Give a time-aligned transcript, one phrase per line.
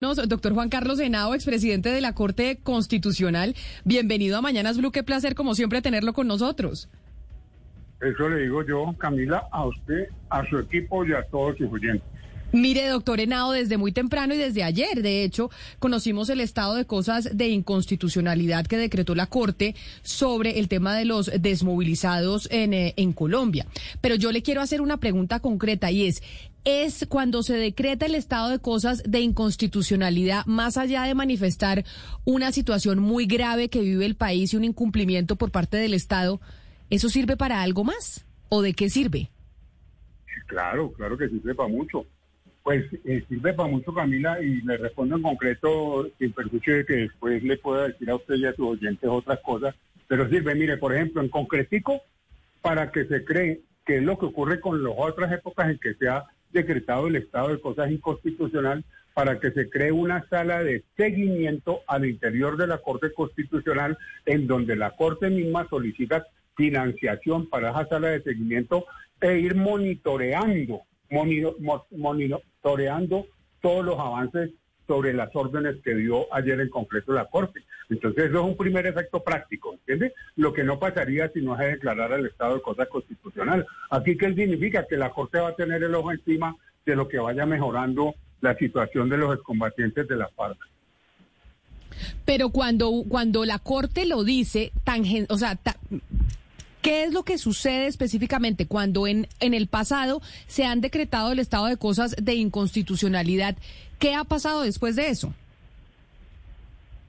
[0.00, 5.34] Doctor Juan Carlos Henao, expresidente de la Corte Constitucional, bienvenido a Mañanas Blue, qué placer
[5.34, 6.88] como siempre tenerlo con nosotros.
[8.00, 12.06] Eso le digo yo, Camila, a usted, a su equipo y a todos sus oyentes.
[12.52, 15.50] Mire, doctor Henao, desde muy temprano y desde ayer, de hecho,
[15.80, 21.06] conocimos el estado de cosas de inconstitucionalidad que decretó la Corte sobre el tema de
[21.06, 23.66] los desmovilizados en, eh, en Colombia.
[24.00, 26.22] Pero yo le quiero hacer una pregunta concreta y es,
[26.68, 31.84] ¿es cuando se decreta el estado de cosas de inconstitucionalidad, más allá de manifestar
[32.26, 36.42] una situación muy grave que vive el país y un incumplimiento por parte del Estado,
[36.90, 38.26] ¿eso sirve para algo más?
[38.50, 39.30] ¿O de qué sirve?
[40.46, 42.04] Claro, claro que sirve para mucho
[42.68, 46.96] pues eh, sirve para mucho, Camila, y le respondo en concreto, sin perjuicio de que
[46.96, 49.74] después le pueda decir a usted y a sus oyentes otras cosas,
[50.06, 52.02] pero sirve, mire, por ejemplo, en concretico,
[52.60, 55.94] para que se cree que es lo que ocurre con las otras épocas en que
[55.94, 58.84] se ha decretado el estado de cosas inconstitucional,
[59.14, 64.46] para que se cree una sala de seguimiento al interior de la Corte Constitucional, en
[64.46, 66.26] donde la Corte misma solicita
[66.56, 68.86] financiación para esa sala de seguimiento
[69.20, 70.82] e ir monitoreando
[71.90, 73.26] monitoreando
[73.60, 74.50] todos los avances
[74.88, 77.62] sobre las órdenes que dio ayer en concreto la Corte.
[77.90, 80.14] Entonces, eso es un primer efecto práctico, ¿entiende?
[80.34, 83.66] Lo que no pasaría si no se declarara el estado de cosas constitucional.
[83.90, 84.86] Aquí, ¿qué significa?
[84.88, 88.56] Que la Corte va a tener el ojo encima de lo que vaya mejorando la
[88.56, 90.58] situación de los excombatientes de la FARC.
[92.24, 95.58] Pero cuando, cuando la Corte lo dice, tan, o sea,
[96.82, 101.38] ¿Qué es lo que sucede específicamente cuando en, en el pasado se han decretado el
[101.38, 103.56] estado de cosas de inconstitucionalidad?
[103.98, 105.34] ¿Qué ha pasado después de eso?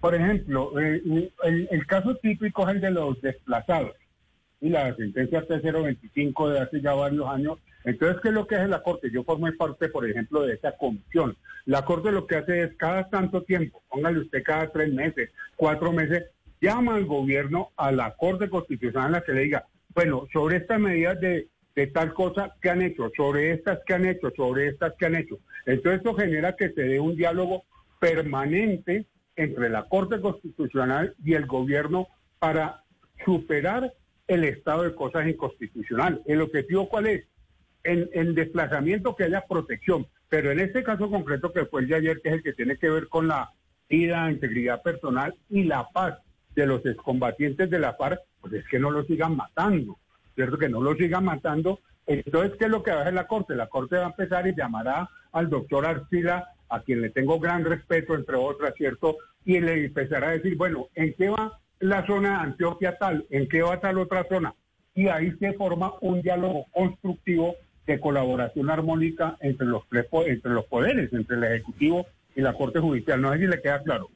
[0.00, 1.30] Por ejemplo, eh,
[1.70, 3.96] el, caso típico es el de los desplazados
[4.60, 7.58] y la sentencia 3025 de hace ya varios años.
[7.84, 9.10] Entonces, ¿qué es lo que hace la Corte?
[9.10, 11.36] Yo formé parte, por ejemplo, de esa comisión.
[11.64, 15.92] La Corte lo que hace es cada tanto tiempo, póngale usted cada tres meses, cuatro
[15.92, 16.24] meses,
[16.60, 21.18] llama al gobierno a la Corte Constitucional a que le diga, bueno, sobre estas medidas
[21.20, 21.48] de,
[21.92, 25.38] tal cosa que han hecho, sobre estas que han hecho, sobre estas que han hecho.
[25.66, 27.64] Entonces esto genera que se dé un diálogo
[28.00, 32.08] permanente entre la Corte Constitucional y el gobierno
[32.38, 32.84] para
[33.24, 33.92] superar
[34.26, 36.22] el estado de cosas inconstitucional.
[36.26, 37.24] ¿El objetivo cuál es?
[37.84, 41.94] En, en desplazamiento que haya protección, pero en este caso concreto que fue el de
[41.94, 43.52] ayer, que es el que tiene que ver con la
[43.88, 46.18] vida, integridad personal y la paz
[46.56, 49.98] de los excombatientes de la FARC, pues es que no lo sigan matando,
[50.34, 50.58] ¿cierto?
[50.58, 51.80] Que no lo sigan matando.
[52.06, 53.54] Entonces, ¿qué es lo que va a hacer la Corte?
[53.54, 57.64] La Corte va a empezar y llamará al doctor Arcila, a quien le tengo gran
[57.64, 59.18] respeto, entre otras, ¿cierto?
[59.44, 63.26] Y le empezará a decir, bueno, ¿en qué va la zona de Antioquia tal?
[63.30, 64.54] ¿En qué va tal otra zona?
[64.94, 67.54] Y ahí se forma un diálogo constructivo
[67.86, 73.20] de colaboración armónica entre los, entre los poderes, entre el Ejecutivo y la Corte Judicial.
[73.20, 74.08] No sé si le queda claro.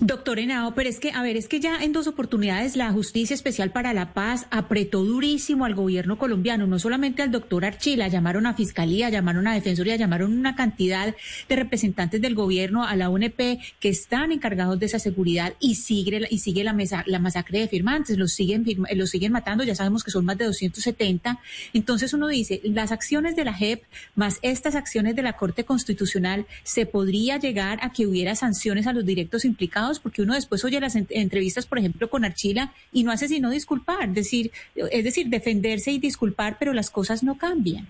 [0.00, 3.34] Doctor Henao, pero es que, a ver, es que ya en dos oportunidades la Justicia
[3.34, 8.46] Especial para la Paz apretó durísimo al gobierno colombiano, no solamente al doctor Archila, llamaron
[8.46, 11.16] a Fiscalía, llamaron a Defensoría, llamaron una cantidad
[11.48, 16.28] de representantes del gobierno a la UNP que están encargados de esa seguridad y sigue,
[16.30, 20.04] y sigue la, mesa, la masacre de firmantes, los siguen, los siguen matando, ya sabemos
[20.04, 21.40] que son más de 270.
[21.72, 23.82] Entonces uno dice, las acciones de la JEP
[24.14, 28.92] más estas acciones de la Corte Constitucional, ¿se podría llegar a que hubiera sanciones a
[28.92, 29.87] los directos implicados?
[30.00, 34.10] Porque uno después oye las entrevistas, por ejemplo, con Archila y no hace sino disculpar,
[34.10, 37.86] decir, es decir, defenderse y disculpar, pero las cosas no cambian.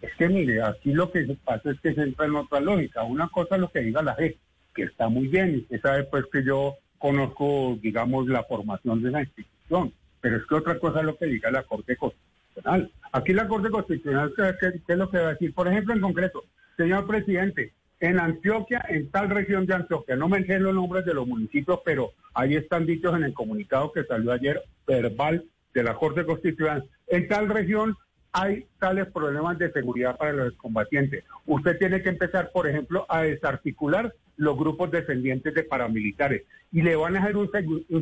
[0.00, 3.02] Es que mire, aquí lo que pasa es que se entra en otra lógica.
[3.02, 4.38] Una cosa es lo que diga la gente,
[4.74, 9.08] que está muy bien, y usted sabe pues que yo conozco, digamos, la formación de
[9.10, 12.90] esa institución, pero es que otra cosa es lo que diga la Corte Constitucional.
[13.12, 15.52] Aquí la Corte Constitucional, ¿qué, qué es lo que va a decir?
[15.52, 16.44] Por ejemplo, en concreto,
[16.76, 20.16] señor presidente, en Antioquia, en tal región de Antioquia.
[20.16, 24.04] No mencioné los nombres de los municipios, pero ahí están dichos en el comunicado que
[24.04, 25.44] salió ayer verbal
[25.74, 26.88] de la Corte Constitucional.
[27.08, 27.96] En tal región
[28.32, 31.24] hay tales problemas de seguridad para los combatientes.
[31.46, 36.94] Usted tiene que empezar, por ejemplo, a desarticular los grupos descendientes de paramilitares y le
[36.94, 37.50] van a hacer un,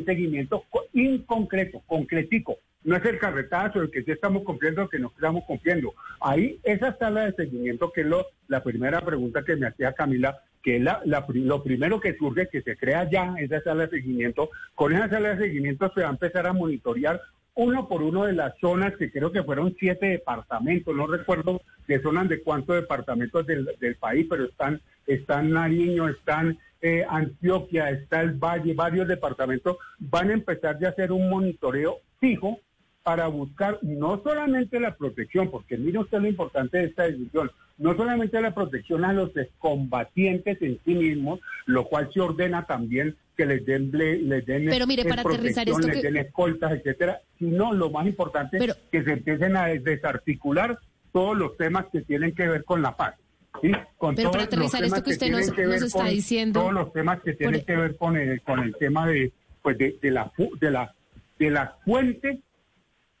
[0.05, 2.57] seguimiento inconcreto, concretico.
[2.87, 5.93] No es el carretazo, el que sí estamos cumpliendo, el que no estamos cumpliendo.
[6.21, 10.39] Ahí, esa sala de seguimiento, que es lo, la primera pregunta que me hacía Camila,
[10.63, 14.49] que es la, lo primero que surge, que se crea ya esa sala de seguimiento.
[14.73, 17.21] Con esa sala de seguimiento se va a empezar a monitorear
[17.55, 22.01] uno por uno de las zonas, que creo que fueron siete departamentos, no recuerdo de
[22.01, 28.31] zonas de cuántos departamentos del, país, pero están, están Nariño, están eh, Antioquia, está el
[28.31, 32.61] Valle, varios departamentos, van a empezar ya a hacer un monitoreo fijo
[33.07, 37.95] para buscar no solamente la protección, porque mire usted lo importante de esta decisión, no
[37.95, 43.45] solamente la protección a los combatientes en sí mismos, lo cual se ordena también que
[43.45, 47.89] les den, les den Pero mire, para aterrizar esto les den escoltas, etcétera, sino lo
[47.91, 50.77] más importante es que se empiecen a desarticular
[51.13, 53.15] todos los temas que tienen que ver con la paz.
[53.61, 53.71] ¿sí?
[53.97, 56.59] Con Pero para aterrizar esto que usted nos, está diciendo...
[56.59, 59.31] Todos los temas que tienen que ver con el, con el tema de,
[59.61, 60.29] pues de, de la,
[60.59, 60.93] de, la,
[61.39, 62.41] de la fuente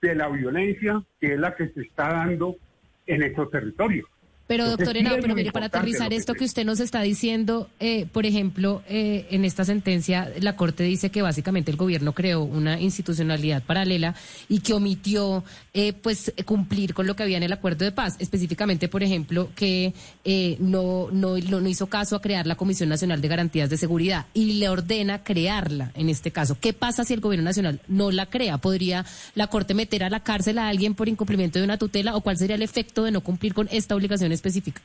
[0.01, 2.55] de la violencia que es la que se está dando
[3.05, 4.07] en estos territorios.
[4.47, 8.25] Pero doctor Henao, pero mire, para aterrizar esto que usted nos está diciendo, eh, por
[8.25, 13.61] ejemplo, eh, en esta sentencia la Corte dice que básicamente el gobierno creó una institucionalidad
[13.63, 14.15] paralela
[14.47, 18.15] y que omitió eh, pues cumplir con lo que había en el acuerdo de paz,
[18.19, 19.93] específicamente, por ejemplo, que
[20.59, 24.53] no, no, no hizo caso a crear la Comisión Nacional de Garantías de Seguridad y
[24.53, 26.57] le ordena crearla en este caso.
[26.59, 28.59] ¿Qué pasa si el gobierno nacional no la crea?
[28.59, 29.05] ¿Podría
[29.35, 32.37] la Corte meter a la cárcel a alguien por incumplimiento de una tutela o cuál
[32.37, 34.81] sería el efecto de no cumplir con esta obligación específica?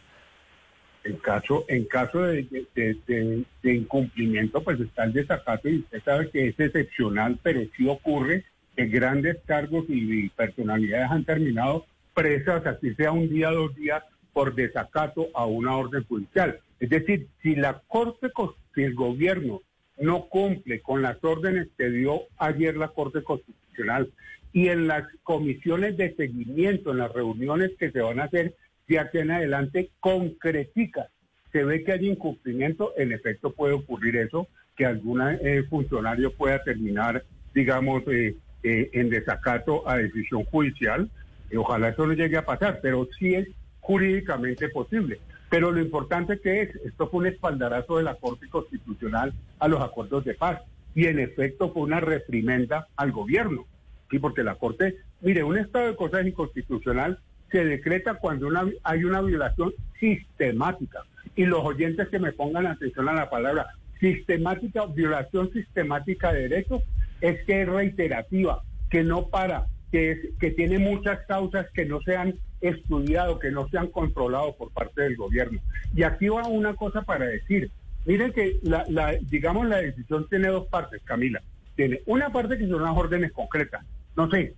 [1.05, 6.61] En caso, en caso de, incumplimiento, pues está el desacato y usted sabe que es
[6.61, 8.45] excepcional, pero sí ocurre
[8.77, 14.55] que grandes cargos y, personalidades han terminado presas, así sea un día, dos días, por
[14.55, 16.61] desacato a una orden judicial.
[16.79, 18.31] Es decir, si la Corte,
[18.75, 19.61] si el gobierno
[19.99, 24.11] no cumple con las órdenes que dio ayer la Corte Constitucional
[24.53, 28.55] y en las comisiones de seguimiento, en las reuniones que se van a hacer
[28.89, 31.09] de aquí en adelante concretica,
[31.53, 36.63] se ve que hay incumplimiento, en efecto puede ocurrir eso, que algún eh, funcionario pueda
[36.63, 37.25] terminar,
[37.55, 41.11] digamos, eh, eh, en desacato a decisión judicial.
[41.51, 43.49] Y ojalá eso no llegue a pasar, pero sí es
[43.81, 45.21] jurídicamente posible.
[45.51, 49.83] Pero lo importante que es, esto fue un espaldarazo de la Corte Constitucional a los
[49.83, 50.63] acuerdos de paz
[50.95, 53.67] y en efecto fue una reprimenda al gobierno.
[54.11, 57.19] Sí, porque la Corte, mire, un estado de cosas inconstitucional
[57.53, 58.49] se decreta cuando
[58.83, 61.03] hay una violación sistemática.
[61.37, 63.67] Y los oyentes que me pongan atención a la palabra
[64.01, 66.83] sistemática, violación sistemática de derechos,
[67.21, 72.01] es que es reiterativa, que no para, que, es, que tiene muchas causas que no
[72.01, 75.61] se han estudiado, que no se han controlado por parte del gobierno.
[75.95, 77.71] Y aquí va una cosa para decir,
[78.07, 81.43] miren que la, la, digamos la decisión tiene dos partes, Camila.
[81.77, 83.85] Tiene una parte que son las órdenes concretas.
[84.17, 84.55] No sé,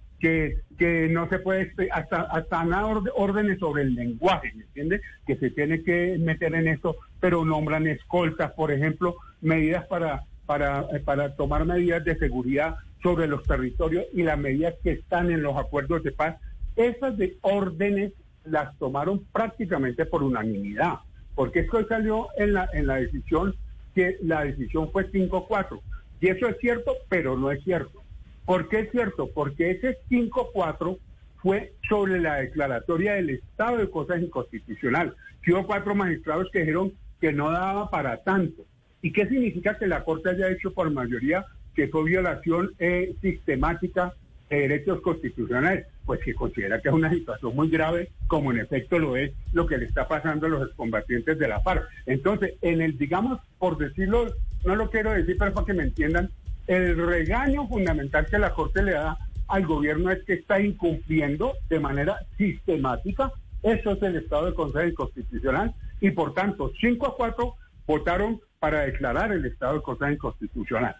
[0.78, 5.00] que, no se puede, hasta, hasta nada órdenes sobre el lenguaje, ¿me entiende?
[5.26, 10.86] Que se tiene que meter en esto, pero nombran escoltas, por ejemplo, medidas para, para,
[10.92, 15.42] eh, para tomar medidas de seguridad sobre los territorios y las medidas que están en
[15.42, 16.36] los acuerdos de paz.
[16.74, 18.12] Esas de órdenes
[18.44, 21.00] las tomaron prácticamente por unanimidad,
[21.34, 23.54] porque esto salió en la, en la decisión
[23.94, 25.80] que la decisión fue 5-4.
[26.20, 28.03] Y eso es cierto, pero no es cierto.
[28.44, 29.30] ¿Por qué es cierto?
[29.32, 30.98] Porque ese 5-4
[31.44, 35.14] fue sobre la declaratoria del estado de cosas inconstitucional.
[35.46, 38.64] hubo cuatro magistrados que dijeron que no daba para tanto.
[39.02, 41.44] ¿Y qué significa que la Corte haya hecho por mayoría
[41.74, 44.14] que fue violación eh, sistemática
[44.48, 45.86] de derechos constitucionales?
[46.06, 49.66] Pues que considera que es una situación muy grave, como en efecto lo es lo
[49.66, 51.86] que le está pasando a los excombatientes de la FARC.
[52.06, 54.32] Entonces, en el, digamos, por decirlo,
[54.64, 56.30] no lo quiero decir, pero para que me entiendan,
[56.66, 59.18] el regaño fundamental que la Corte le da
[59.48, 63.32] al gobierno es que está incumpliendo de manera sistemática.
[63.62, 67.54] Eso es el estado de Consejo Constitucional y por tanto 5 a 4
[67.86, 70.96] votaron para declarar el estado de Consejo Inconstitucional.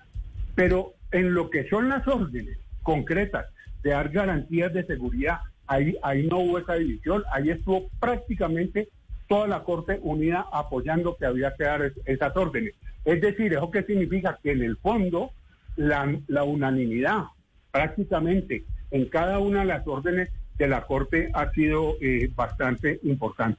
[0.54, 3.46] Pero en lo que son las órdenes concretas
[3.82, 8.88] de dar garantías de seguridad, ahí, ahí no hubo esa división, ahí estuvo prácticamente
[9.28, 12.74] toda la Corte unida apoyando que había que dar esas órdenes.
[13.04, 14.38] Es decir, ¿eso qué significa?
[14.42, 15.32] Que en el fondo
[15.76, 17.24] la, unanimidad
[17.70, 23.58] prácticamente en cada una de las órdenes de la Corte ha sido eh, bastante importante.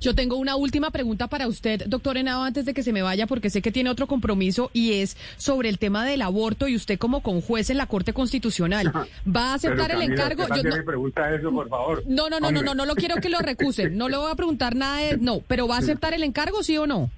[0.00, 3.26] Yo tengo una última pregunta para usted, doctor Henao, antes de que se me vaya,
[3.26, 6.98] porque sé que tiene otro compromiso y es sobre el tema del aborto y usted
[6.98, 8.92] como conjuez en la Corte Constitucional.
[9.24, 10.44] ¿Va a aceptar el encargo?
[10.48, 12.02] Yo, no, me pregunta eso, por favor.
[12.06, 13.96] No, no, no, no, no, no, lo quiero que lo recusen.
[14.02, 15.18] No le voy a preguntar nada de...
[15.18, 17.10] No, pero ¿va a aceptar el encargo, sí o no?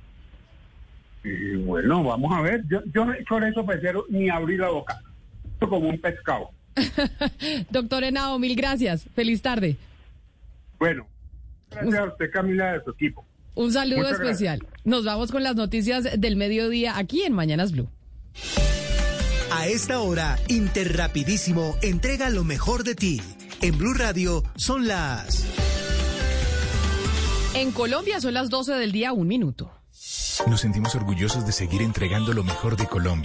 [1.25, 2.63] Y bueno, vamos a ver.
[2.69, 5.03] Yo, yo sobre eso prefiero ni abrir la boca.
[5.59, 6.51] Como un pescado.
[7.71, 9.07] Doctor Henao, mil gracias.
[9.15, 9.77] Feliz tarde.
[10.79, 11.07] Bueno,
[11.71, 13.25] gracias a usted, Camila, de su equipo.
[13.55, 14.67] Un saludo especial.
[14.85, 17.89] Nos vamos con las noticias del mediodía aquí en Mañanas Blue.
[19.53, 23.23] A esta hora, Interrapidísimo entrega lo mejor de ti.
[23.63, 25.47] En Blue Radio son las.
[27.55, 29.71] En Colombia son las 12 del día, un minuto.
[30.49, 33.23] Nos sentimos orgullosos de seguir entregando lo mejor de Colombia.